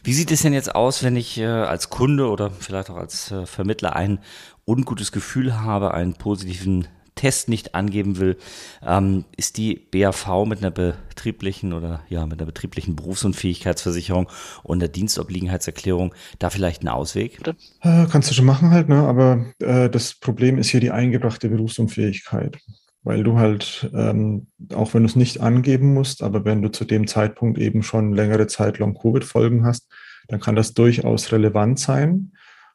Wie 0.03 0.13
sieht 0.13 0.33
es 0.33 0.43
denn 0.43 0.53
jetzt 0.53 0.75
aus, 0.75 1.05
wenn 1.05 1.15
ich 1.15 1.39
äh, 1.39 1.47
als 1.47 1.91
Kunde 1.91 2.29
oder 2.29 2.51
vielleicht 2.51 2.91
auch 2.91 2.97
als 2.97 3.31
äh, 3.31 3.47
Vermittler 3.47 3.95
ein 3.95 4.19
ungutes 4.67 5.13
Gefühl 5.13 5.61
habe, 5.61 5.95
einen 5.95 6.15
positiven 6.15 6.89
Test 7.15 7.49
nicht 7.49 7.75
angeben 7.75 8.19
will, 8.19 8.37
ähm, 8.83 9.27
ist 9.37 9.59
die 9.59 9.75
BAV 9.75 10.47
mit 10.47 10.61
einer 10.61 10.71
betrieblichen 10.71 11.73
oder 11.73 12.01
ja 12.09 12.25
mit 12.25 12.41
einer 12.41 12.47
betrieblichen 12.47 12.97
Berufsunfähigkeitsversicherung 12.97 14.29
und 14.63 14.81
der 14.81 14.89
Dienstobliegenheitserklärung 14.89 16.15
da 16.39 16.51
vielleicht 16.51 16.83
ein 16.83 16.89
Ausweg? 16.89 17.47
Äh, 17.83 18.07
kannst 18.11 18.31
du 18.31 18.35
schon 18.35 18.47
machen 18.47 18.71
halt, 18.71 18.89
ne? 18.89 18.97
aber 19.07 19.45
äh, 19.59 19.91
das 19.91 20.15
Problem 20.15 20.59
ist 20.59 20.71
hier 20.71 20.81
die 20.81 20.91
eingebrachte 20.91 21.49
Berufsunfähigkeit 21.49 22.59
weil 23.03 23.23
du 23.23 23.39
halt, 23.39 23.91
ähm, 23.95 24.49
auch 24.75 24.93
wenn 24.93 25.03
du 25.03 25.09
es 25.09 25.17
nicht 25.17 25.41
angeben 25.41 25.95
musst, 25.95 26.23
aber 26.23 26.45
wenn 26.45 26.63
du 26.63 26.71
zu 26.71 26.85
dem 26.85 27.07
Zeitpunkt 27.07 27.59
eben 27.59 27.83
schon 27.83 28.13
längere 28.13 28.47
Zeit 28.47 28.79
Long-Covid-Folgen 28.79 29.65
hast, 29.65 29.91
dann 30.29 30.41
kann 30.41 30.57
das 30.57 30.75
durchaus 30.75 31.33
relevant 31.33 31.79
sein. 31.79 32.33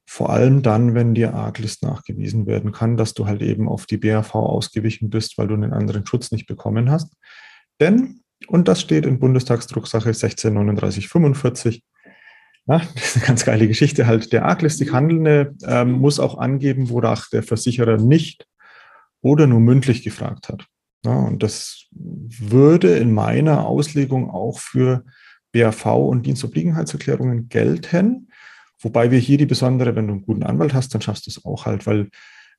Vor 0.07 0.29
allem 0.29 0.61
dann, 0.61 0.93
wenn 0.93 1.15
dir 1.15 1.33
Arglist 1.33 1.83
nachgewiesen 1.83 2.45
werden 2.45 2.71
kann, 2.71 2.97
dass 2.97 3.13
du 3.13 3.25
halt 3.25 3.41
eben 3.41 3.67
auf 3.67 3.85
die 3.85 3.97
BAV 3.97 4.35
ausgewichen 4.35 5.09
bist, 5.09 5.37
weil 5.37 5.47
du 5.47 5.55
einen 5.55 5.73
anderen 5.73 6.05
Schutz 6.05 6.31
nicht 6.31 6.47
bekommen 6.47 6.89
hast. 6.89 7.13
Denn 7.79 8.21
Und 8.47 8.67
das 8.67 8.81
steht 8.81 9.05
in 9.05 9.19
Bundestagsdrucksache 9.19 10.09
163945. 10.09 11.83
Ja, 12.67 12.81
das 12.95 13.03
ist 13.03 13.17
eine 13.17 13.25
ganz 13.25 13.45
geile 13.45 13.67
Geschichte 13.67 14.05
halt. 14.05 14.33
Der 14.33 14.45
arglistig 14.45 14.91
Handelnde 14.91 15.55
ähm, 15.65 15.93
muss 15.93 16.19
auch 16.19 16.37
angeben, 16.37 16.89
wonach 16.89 17.29
der 17.29 17.43
Versicherer 17.43 17.97
nicht 17.97 18.45
oder 19.25 19.47
nur 19.47 19.59
mündlich 19.59 20.03
gefragt 20.03 20.49
hat. 20.49 20.67
Ja, 21.03 21.15
und 21.15 21.41
das 21.41 21.87
würde 21.91 22.95
in 22.97 23.11
meiner 23.11 23.65
Auslegung 23.65 24.29
auch 24.29 24.59
für 24.59 25.03
BAV 25.51 25.85
und 25.85 26.27
Dienstobliegenheitserklärungen 26.27 27.49
gelten. 27.49 28.29
Wobei 28.79 29.09
wir 29.09 29.17
hier 29.17 29.39
die 29.39 29.47
besondere, 29.47 29.95
wenn 29.95 30.05
du 30.05 30.13
einen 30.13 30.25
guten 30.25 30.43
Anwalt 30.43 30.75
hast, 30.75 30.93
dann 30.93 31.01
schaffst 31.01 31.25
du 31.25 31.31
es 31.31 31.43
auch 31.43 31.65
halt, 31.65 31.87
weil 31.87 32.09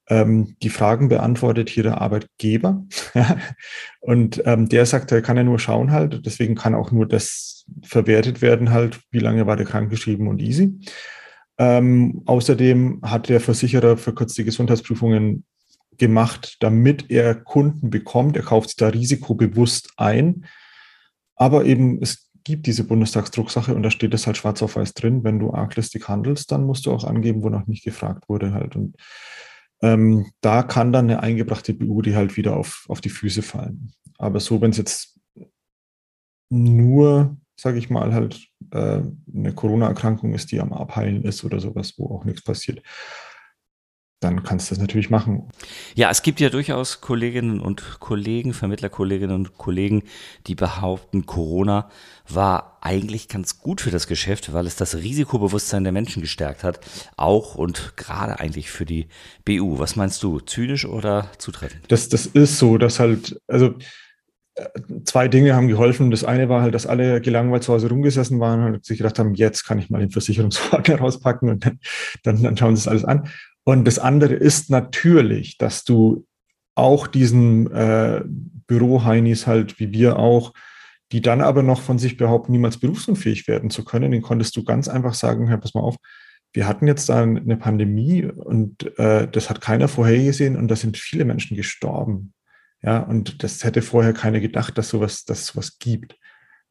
ähm, 0.08 0.56
die 0.61 0.68
Fragen 0.68 1.08
beantwortet 1.08 1.70
hier 1.70 1.85
der 1.85 2.00
Arbeitgeber. 2.00 2.85
und 4.00 4.42
ähm, 4.44 4.68
der 4.68 4.87
sagt, 4.87 5.12
er 5.12 5.23
kann 5.23 5.37
ja 5.37 5.44
nur 5.44 5.61
schauen 5.61 5.92
halt, 5.92 6.26
deswegen 6.26 6.56
kann 6.56 6.75
auch 6.75 6.90
nur 6.90 7.06
das 7.06 7.64
verwertet 7.85 8.42
werden 8.42 8.70
halt, 8.70 8.99
wie 9.12 9.20
lange 9.20 9.46
war 9.46 9.56
der 9.56 9.66
krankgeschrieben 9.66 10.26
und 10.26 10.42
easy. 10.42 10.80
Ähm, 11.58 12.23
außerdem 12.26 13.02
hat 13.02 13.28
der 13.28 13.40
Versicherer 13.40 13.96
für 13.96 14.14
kurz 14.14 14.35
die 14.35 14.44
Gesundheitsprüfungen 14.44 15.44
gemacht, 15.98 16.56
damit 16.60 17.10
er 17.10 17.34
Kunden 17.34 17.90
bekommt. 17.90 18.36
Er 18.36 18.42
kauft 18.42 18.70
sich 18.70 18.76
da 18.76 18.88
risikobewusst 18.88 19.92
ein. 19.96 20.46
Aber 21.34 21.64
eben, 21.64 22.00
es 22.02 22.30
gibt 22.44 22.66
diese 22.66 22.84
Bundestagsdrucksache 22.84 23.74
und 23.74 23.82
da 23.82 23.90
steht 23.90 24.14
es 24.14 24.26
halt 24.26 24.36
schwarz 24.36 24.62
auf 24.62 24.76
weiß 24.76 24.94
drin. 24.94 25.24
Wenn 25.24 25.38
du 25.38 25.52
arglistig 25.52 26.08
handelst, 26.08 26.52
dann 26.52 26.64
musst 26.64 26.86
du 26.86 26.92
auch 26.92 27.04
angeben, 27.04 27.42
wonach 27.42 27.66
nicht 27.66 27.84
gefragt 27.84 28.28
wurde 28.28 28.52
halt. 28.52 28.76
Und 28.76 28.96
ähm, 29.82 30.30
da 30.40 30.62
kann 30.62 30.92
dann 30.92 31.06
eine 31.06 31.20
eingebrachte 31.22 31.74
BU 31.74 32.02
die 32.02 32.14
halt 32.14 32.36
wieder 32.36 32.56
auf, 32.56 32.86
auf 32.88 33.00
die 33.00 33.10
Füße 33.10 33.42
fallen. 33.42 33.92
Aber 34.18 34.40
so, 34.40 34.60
wenn 34.60 34.70
es 34.70 34.76
jetzt 34.76 35.18
nur, 36.48 37.36
sage 37.56 37.78
ich 37.78 37.90
mal, 37.90 38.14
halt 38.14 38.48
äh, 38.70 39.02
eine 39.34 39.52
Corona-Erkrankung 39.52 40.34
ist, 40.34 40.52
die 40.52 40.60
am 40.60 40.72
Abheilen 40.72 41.24
ist 41.24 41.44
oder 41.44 41.60
sowas, 41.60 41.94
wo 41.98 42.14
auch 42.14 42.24
nichts 42.24 42.42
passiert, 42.42 42.82
dann 44.20 44.42
kannst 44.42 44.70
du 44.70 44.75
das 44.75 44.80
natürlich 44.80 45.11
machen. 45.11 45.49
Ja, 45.94 46.11
es 46.11 46.23
gibt 46.23 46.40
ja 46.40 46.49
durchaus 46.49 47.02
Kolleginnen 47.02 47.61
und 47.61 48.00
Kollegen, 48.00 48.54
Vermittlerkolleginnen 48.54 49.35
und 49.35 49.58
Kollegen, 49.58 50.04
die 50.46 50.54
behaupten, 50.54 51.26
Corona 51.26 51.90
war 52.28 52.78
eigentlich 52.80 53.28
ganz 53.28 53.58
gut 53.58 53.82
für 53.82 53.90
das 53.90 54.06
Geschäft, 54.06 54.54
weil 54.54 54.66
es 54.66 54.76
das 54.76 54.96
Risikobewusstsein 54.96 55.85
der 55.85 55.92
Menschen 55.92 56.23
gestärkt 56.23 56.64
hat, 56.64 56.80
auch 57.16 57.56
und 57.56 57.96
gerade 57.96 58.40
eigentlich 58.40 58.70
für 58.70 58.87
die 58.87 59.08
BU. 59.44 59.78
Was 59.78 59.96
meinst 59.96 60.23
du, 60.23 60.40
zynisch 60.40 60.87
oder 60.87 61.30
zutreffend? 61.37 61.85
Das, 61.88 62.08
das 62.08 62.25
ist 62.25 62.58
so, 62.58 62.78
dass 62.78 62.99
halt, 62.99 63.38
also 63.46 63.75
äh, 64.54 64.64
zwei 65.04 65.28
Dinge 65.28 65.54
haben 65.54 65.68
geholfen. 65.68 66.11
Das 66.11 66.25
eine 66.25 66.49
war 66.49 66.62
halt, 66.62 66.75
dass 66.75 66.87
alle 66.87 67.20
gelangweilt 67.20 67.64
zu 67.64 67.75
Hause 67.75 67.90
rumgesessen 67.90 68.40
waren 68.40 68.64
und 68.64 68.85
sich 68.85 68.96
gedacht 68.96 69.18
haben, 69.18 69.35
jetzt 69.35 69.64
kann 69.64 69.78
ich 69.78 69.90
mal 69.90 70.00
den 70.00 70.11
Versicherungspartner 70.11 70.96
rauspacken 71.00 71.50
und 71.50 71.66
dann, 71.66 71.80
dann, 72.23 72.42
dann 72.42 72.56
schauen 72.56 72.76
sie 72.76 72.80
es 72.80 72.88
alles 72.88 73.04
an. 73.04 73.28
Und 73.68 73.85
das 73.85 73.99
andere 73.99 74.35
ist 74.35 74.70
natürlich, 74.70 75.58
dass 75.58 75.82
du 75.82 76.25
auch 76.76 77.08
diesen 77.08 77.68
äh, 77.73 78.23
Büroheinis 78.25 79.49
halt, 79.49 79.80
wie 79.80 79.90
wir 79.90 80.20
auch, 80.20 80.52
die 81.11 81.20
dann 81.20 81.40
aber 81.40 81.64
noch 81.64 81.80
von 81.80 81.99
sich 81.99 82.16
behaupten, 82.16 82.52
niemals 82.52 82.78
berufsunfähig 82.78 83.49
werden 83.49 83.70
zu 83.70 83.85
können, 83.85 84.12
den 84.12 84.23
konntest 84.23 84.56
du 84.56 84.62
ganz 84.62 84.87
einfach 84.87 85.14
sagen, 85.14 85.49
Herr, 85.49 85.58
pass 85.58 85.75
mal 85.75 85.80
auf, 85.80 85.96
wir 86.52 86.68
hatten 86.68 86.87
jetzt 86.87 87.08
da 87.08 87.23
eine 87.23 87.56
Pandemie 87.56 88.25
und 88.25 88.96
äh, 88.99 89.28
das 89.28 89.50
hat 89.50 89.61
keiner 89.61 89.88
vorhergesehen 89.88 90.56
und 90.56 90.68
da 90.68 90.76
sind 90.76 90.96
viele 90.96 91.25
Menschen 91.25 91.56
gestorben. 91.56 92.35
Ja, 92.82 93.00
und 93.00 93.42
das 93.42 93.64
hätte 93.64 93.82
vorher 93.82 94.12
keiner 94.12 94.38
gedacht, 94.38 94.78
dass 94.78 94.90
sowas, 94.90 95.25
dass 95.25 95.46
sowas 95.46 95.78
gibt. 95.80 96.16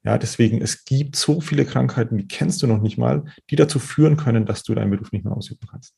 Ja, 0.04 0.18
deswegen, 0.18 0.62
es 0.62 0.86
gibt 0.86 1.18
so 1.18 1.42
viele 1.42 1.66
Krankheiten, 1.66 2.18
die 2.18 2.28
kennst 2.28 2.62
du 2.62 2.68
noch 2.68 2.82
nicht 2.82 2.98
mal, 2.98 3.26
die 3.50 3.58
dazu 3.58 3.80
führen 3.80 4.16
können, 4.16 4.46
dass 4.46 4.64
du 4.64 4.76
deinen 4.76 4.92
Beruf 4.92 5.12
nicht 5.12 5.26
mehr 5.26 5.36
ausüben 5.36 5.68
kannst. 5.70 5.94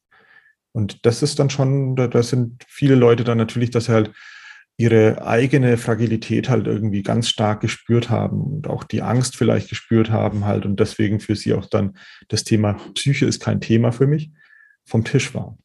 Und 0.77 1.07
das 1.07 1.23
ist 1.23 1.39
dann 1.39 1.49
schon, 1.49 1.95
da, 1.95 2.05
da 2.05 2.21
sind 2.21 2.63
viele 2.67 2.93
Leute 2.93 3.23
dann 3.23 3.39
natürlich, 3.39 3.71
dass 3.71 3.85
sie 3.85 3.93
halt 3.93 4.11
ihre 4.77 5.25
eigene 5.25 5.75
Fragilität 5.75 6.49
halt 6.49 6.67
irgendwie 6.67 7.01
ganz 7.01 7.29
stark 7.29 7.61
gespürt 7.61 8.11
haben 8.11 8.41
und 8.41 8.67
auch 8.67 8.83
die 8.83 9.01
Angst 9.01 9.35
vielleicht 9.35 9.69
gespürt 9.69 10.11
haben 10.11 10.45
halt 10.45 10.67
und 10.67 10.79
deswegen 10.79 11.19
für 11.19 11.35
sie 11.35 11.55
auch 11.55 11.65
dann 11.65 11.97
das 12.27 12.43
Thema 12.43 12.73
Psyche 12.93 13.25
ist 13.25 13.41
kein 13.41 13.59
Thema 13.59 13.91
für 13.91 14.05
mich 14.05 14.29
vom 14.85 15.03
Tisch 15.03 15.33
war. 15.33 15.57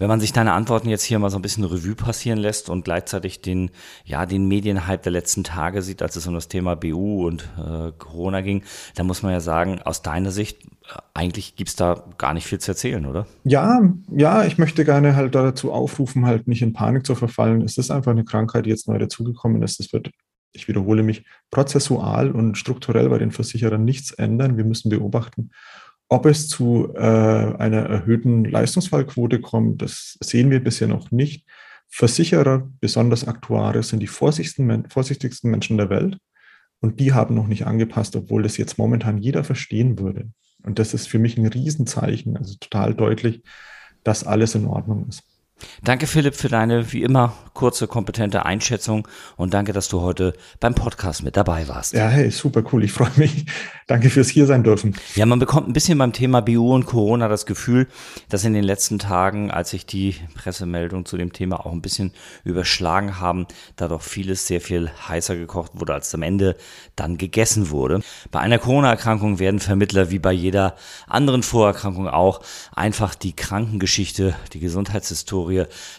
Wenn 0.00 0.08
man 0.08 0.18
sich 0.18 0.32
deine 0.32 0.54
Antworten 0.54 0.88
jetzt 0.88 1.02
hier 1.02 1.18
mal 1.18 1.28
so 1.28 1.38
ein 1.38 1.42
bisschen 1.42 1.62
Revue 1.62 1.94
passieren 1.94 2.38
lässt 2.38 2.70
und 2.70 2.86
gleichzeitig 2.86 3.42
den, 3.42 3.70
ja, 4.06 4.24
den 4.24 4.48
Medienhype 4.48 5.02
der 5.02 5.12
letzten 5.12 5.44
Tage 5.44 5.82
sieht, 5.82 6.00
als 6.00 6.16
es 6.16 6.26
um 6.26 6.32
das 6.32 6.48
Thema 6.48 6.74
BU 6.74 7.26
und 7.26 7.46
äh, 7.58 7.92
Corona 7.98 8.40
ging, 8.40 8.62
dann 8.94 9.06
muss 9.06 9.22
man 9.22 9.32
ja 9.32 9.40
sagen, 9.40 9.82
aus 9.82 10.00
deiner 10.00 10.30
Sicht, 10.30 10.64
äh, 10.64 10.98
eigentlich 11.12 11.54
gibt's 11.54 11.76
da 11.76 12.02
gar 12.16 12.32
nicht 12.32 12.46
viel 12.46 12.58
zu 12.58 12.70
erzählen, 12.70 13.04
oder? 13.04 13.26
Ja, 13.44 13.82
ja, 14.10 14.44
ich 14.44 14.56
möchte 14.56 14.86
gerne 14.86 15.16
halt 15.16 15.34
dazu 15.34 15.70
aufrufen, 15.70 16.24
halt 16.24 16.48
nicht 16.48 16.62
in 16.62 16.72
Panik 16.72 17.04
zu 17.04 17.14
verfallen. 17.14 17.60
Es 17.60 17.76
ist 17.76 17.90
einfach 17.90 18.12
eine 18.12 18.24
Krankheit, 18.24 18.64
die 18.64 18.70
jetzt 18.70 18.88
neu 18.88 18.96
dazugekommen 18.96 19.62
ist. 19.62 19.80
Es 19.80 19.92
wird 19.92 20.10
ich 20.52 20.66
wiederhole 20.66 21.02
mich, 21.02 21.24
prozessual 21.50 22.32
und 22.32 22.58
strukturell 22.58 23.08
bei 23.08 23.18
den 23.18 23.30
Versicherern 23.30 23.84
nichts 23.84 24.10
ändern. 24.10 24.56
Wir 24.56 24.64
müssen 24.64 24.88
beobachten, 24.88 25.50
ob 26.10 26.26
es 26.26 26.48
zu 26.48 26.92
äh, 26.94 26.98
einer 26.98 27.86
erhöhten 27.86 28.44
Leistungsfallquote 28.44 29.40
kommt, 29.40 29.80
das 29.80 30.18
sehen 30.20 30.50
wir 30.50 30.62
bisher 30.62 30.88
noch 30.88 31.12
nicht. 31.12 31.46
Versicherer, 31.88 32.68
besonders 32.80 33.26
Aktuare, 33.26 33.82
sind 33.84 34.00
die 34.00 34.08
vorsichtigsten 34.08 34.66
Menschen 35.50 35.76
der 35.76 35.88
Welt. 35.88 36.18
Und 36.80 36.98
die 36.98 37.12
haben 37.12 37.36
noch 37.36 37.46
nicht 37.46 37.66
angepasst, 37.66 38.16
obwohl 38.16 38.42
das 38.42 38.56
jetzt 38.56 38.76
momentan 38.76 39.18
jeder 39.18 39.44
verstehen 39.44 39.98
würde. 40.00 40.30
Und 40.64 40.80
das 40.80 40.94
ist 40.94 41.06
für 41.08 41.20
mich 41.20 41.38
ein 41.38 41.46
Riesenzeichen, 41.46 42.36
also 42.36 42.56
total 42.58 42.94
deutlich, 42.94 43.42
dass 44.02 44.26
alles 44.26 44.54
in 44.56 44.66
Ordnung 44.66 45.06
ist. 45.08 45.22
Danke 45.82 46.06
Philipp 46.06 46.34
für 46.34 46.48
deine 46.48 46.92
wie 46.92 47.02
immer 47.02 47.34
kurze, 47.54 47.86
kompetente 47.86 48.46
Einschätzung 48.46 49.06
und 49.36 49.52
danke, 49.52 49.72
dass 49.72 49.88
du 49.88 50.00
heute 50.00 50.34
beim 50.60 50.74
Podcast 50.74 51.22
mit 51.22 51.36
dabei 51.36 51.68
warst. 51.68 51.92
Ja, 51.92 52.08
hey, 52.08 52.30
super 52.30 52.62
cool. 52.72 52.84
Ich 52.84 52.92
freue 52.92 53.10
mich. 53.16 53.46
Danke 53.86 54.08
fürs 54.08 54.28
hier 54.28 54.46
sein 54.46 54.62
dürfen. 54.62 54.94
Ja, 55.16 55.26
man 55.26 55.40
bekommt 55.40 55.68
ein 55.68 55.72
bisschen 55.72 55.98
beim 55.98 56.12
Thema 56.12 56.42
BU 56.42 56.72
und 56.72 56.86
Corona 56.86 57.26
das 57.26 57.44
Gefühl, 57.44 57.88
dass 58.28 58.44
in 58.44 58.54
den 58.54 58.62
letzten 58.62 59.00
Tagen, 59.00 59.50
als 59.50 59.70
sich 59.70 59.84
die 59.84 60.14
Pressemeldungen 60.36 61.04
zu 61.06 61.16
dem 61.16 61.32
Thema 61.32 61.66
auch 61.66 61.72
ein 61.72 61.82
bisschen 61.82 62.12
überschlagen 62.44 63.18
haben, 63.18 63.46
da 63.74 63.88
doch 63.88 64.02
vieles 64.02 64.46
sehr 64.46 64.60
viel 64.60 64.92
heißer 65.08 65.34
gekocht 65.34 65.72
wurde, 65.74 65.92
als 65.92 66.14
am 66.14 66.22
Ende 66.22 66.54
dann 66.94 67.18
gegessen 67.18 67.70
wurde. 67.70 68.00
Bei 68.30 68.38
einer 68.38 68.60
Corona-Erkrankung 68.60 69.40
werden 69.40 69.58
Vermittler 69.58 70.12
wie 70.12 70.20
bei 70.20 70.32
jeder 70.32 70.76
anderen 71.08 71.42
Vorerkrankung 71.42 72.06
auch 72.06 72.42
einfach 72.72 73.16
die 73.16 73.34
Krankengeschichte, 73.34 74.36
die 74.52 74.60
Gesundheitshistorie 74.60 75.49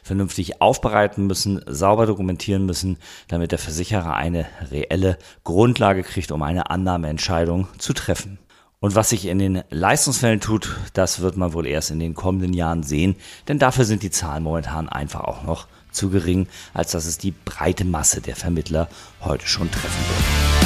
vernünftig 0.03 0.61
aufbereiten 0.61 1.27
müssen, 1.27 1.61
sauber 1.67 2.05
dokumentieren 2.05 2.65
müssen, 2.65 2.97
damit 3.27 3.51
der 3.51 3.59
Versicherer 3.59 4.15
eine 4.15 4.45
reelle 4.71 5.17
Grundlage 5.43 6.03
kriegt, 6.03 6.31
um 6.31 6.41
eine 6.41 6.69
Annahmeentscheidung 6.69 7.67
zu 7.77 7.93
treffen. 7.93 8.39
Und 8.79 8.95
was 8.95 9.09
sich 9.09 9.27
in 9.27 9.37
den 9.37 9.63
Leistungsfällen 9.69 10.39
tut, 10.39 10.75
das 10.93 11.19
wird 11.19 11.37
man 11.37 11.53
wohl 11.53 11.67
erst 11.67 11.91
in 11.91 11.99
den 11.99 12.15
kommenden 12.15 12.53
Jahren 12.53 12.81
sehen, 12.81 13.15
denn 13.47 13.59
dafür 13.59 13.85
sind 13.85 14.01
die 14.01 14.09
Zahlen 14.09 14.41
momentan 14.41 14.89
einfach 14.89 15.21
auch 15.21 15.43
noch 15.43 15.67
zu 15.91 16.09
gering, 16.09 16.47
als 16.73 16.91
dass 16.91 17.05
es 17.05 17.19
die 17.19 17.31
breite 17.31 17.85
Masse 17.85 18.21
der 18.21 18.35
Vermittler 18.35 18.87
heute 19.21 19.45
schon 19.45 19.69
treffen 19.69 20.03
wird. 20.07 20.61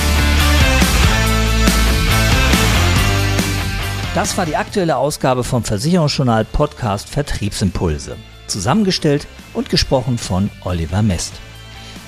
Das 4.16 4.38
war 4.38 4.46
die 4.46 4.56
aktuelle 4.56 4.96
Ausgabe 4.96 5.44
vom 5.44 5.66
Versicherungsjournal 5.66 6.46
Podcast 6.46 7.10
Vertriebsimpulse. 7.10 8.16
Zusammengestellt 8.48 9.28
und 9.54 9.70
gesprochen 9.70 10.18
von 10.18 10.50
Oliver 10.64 11.02
Mest. 11.02 11.34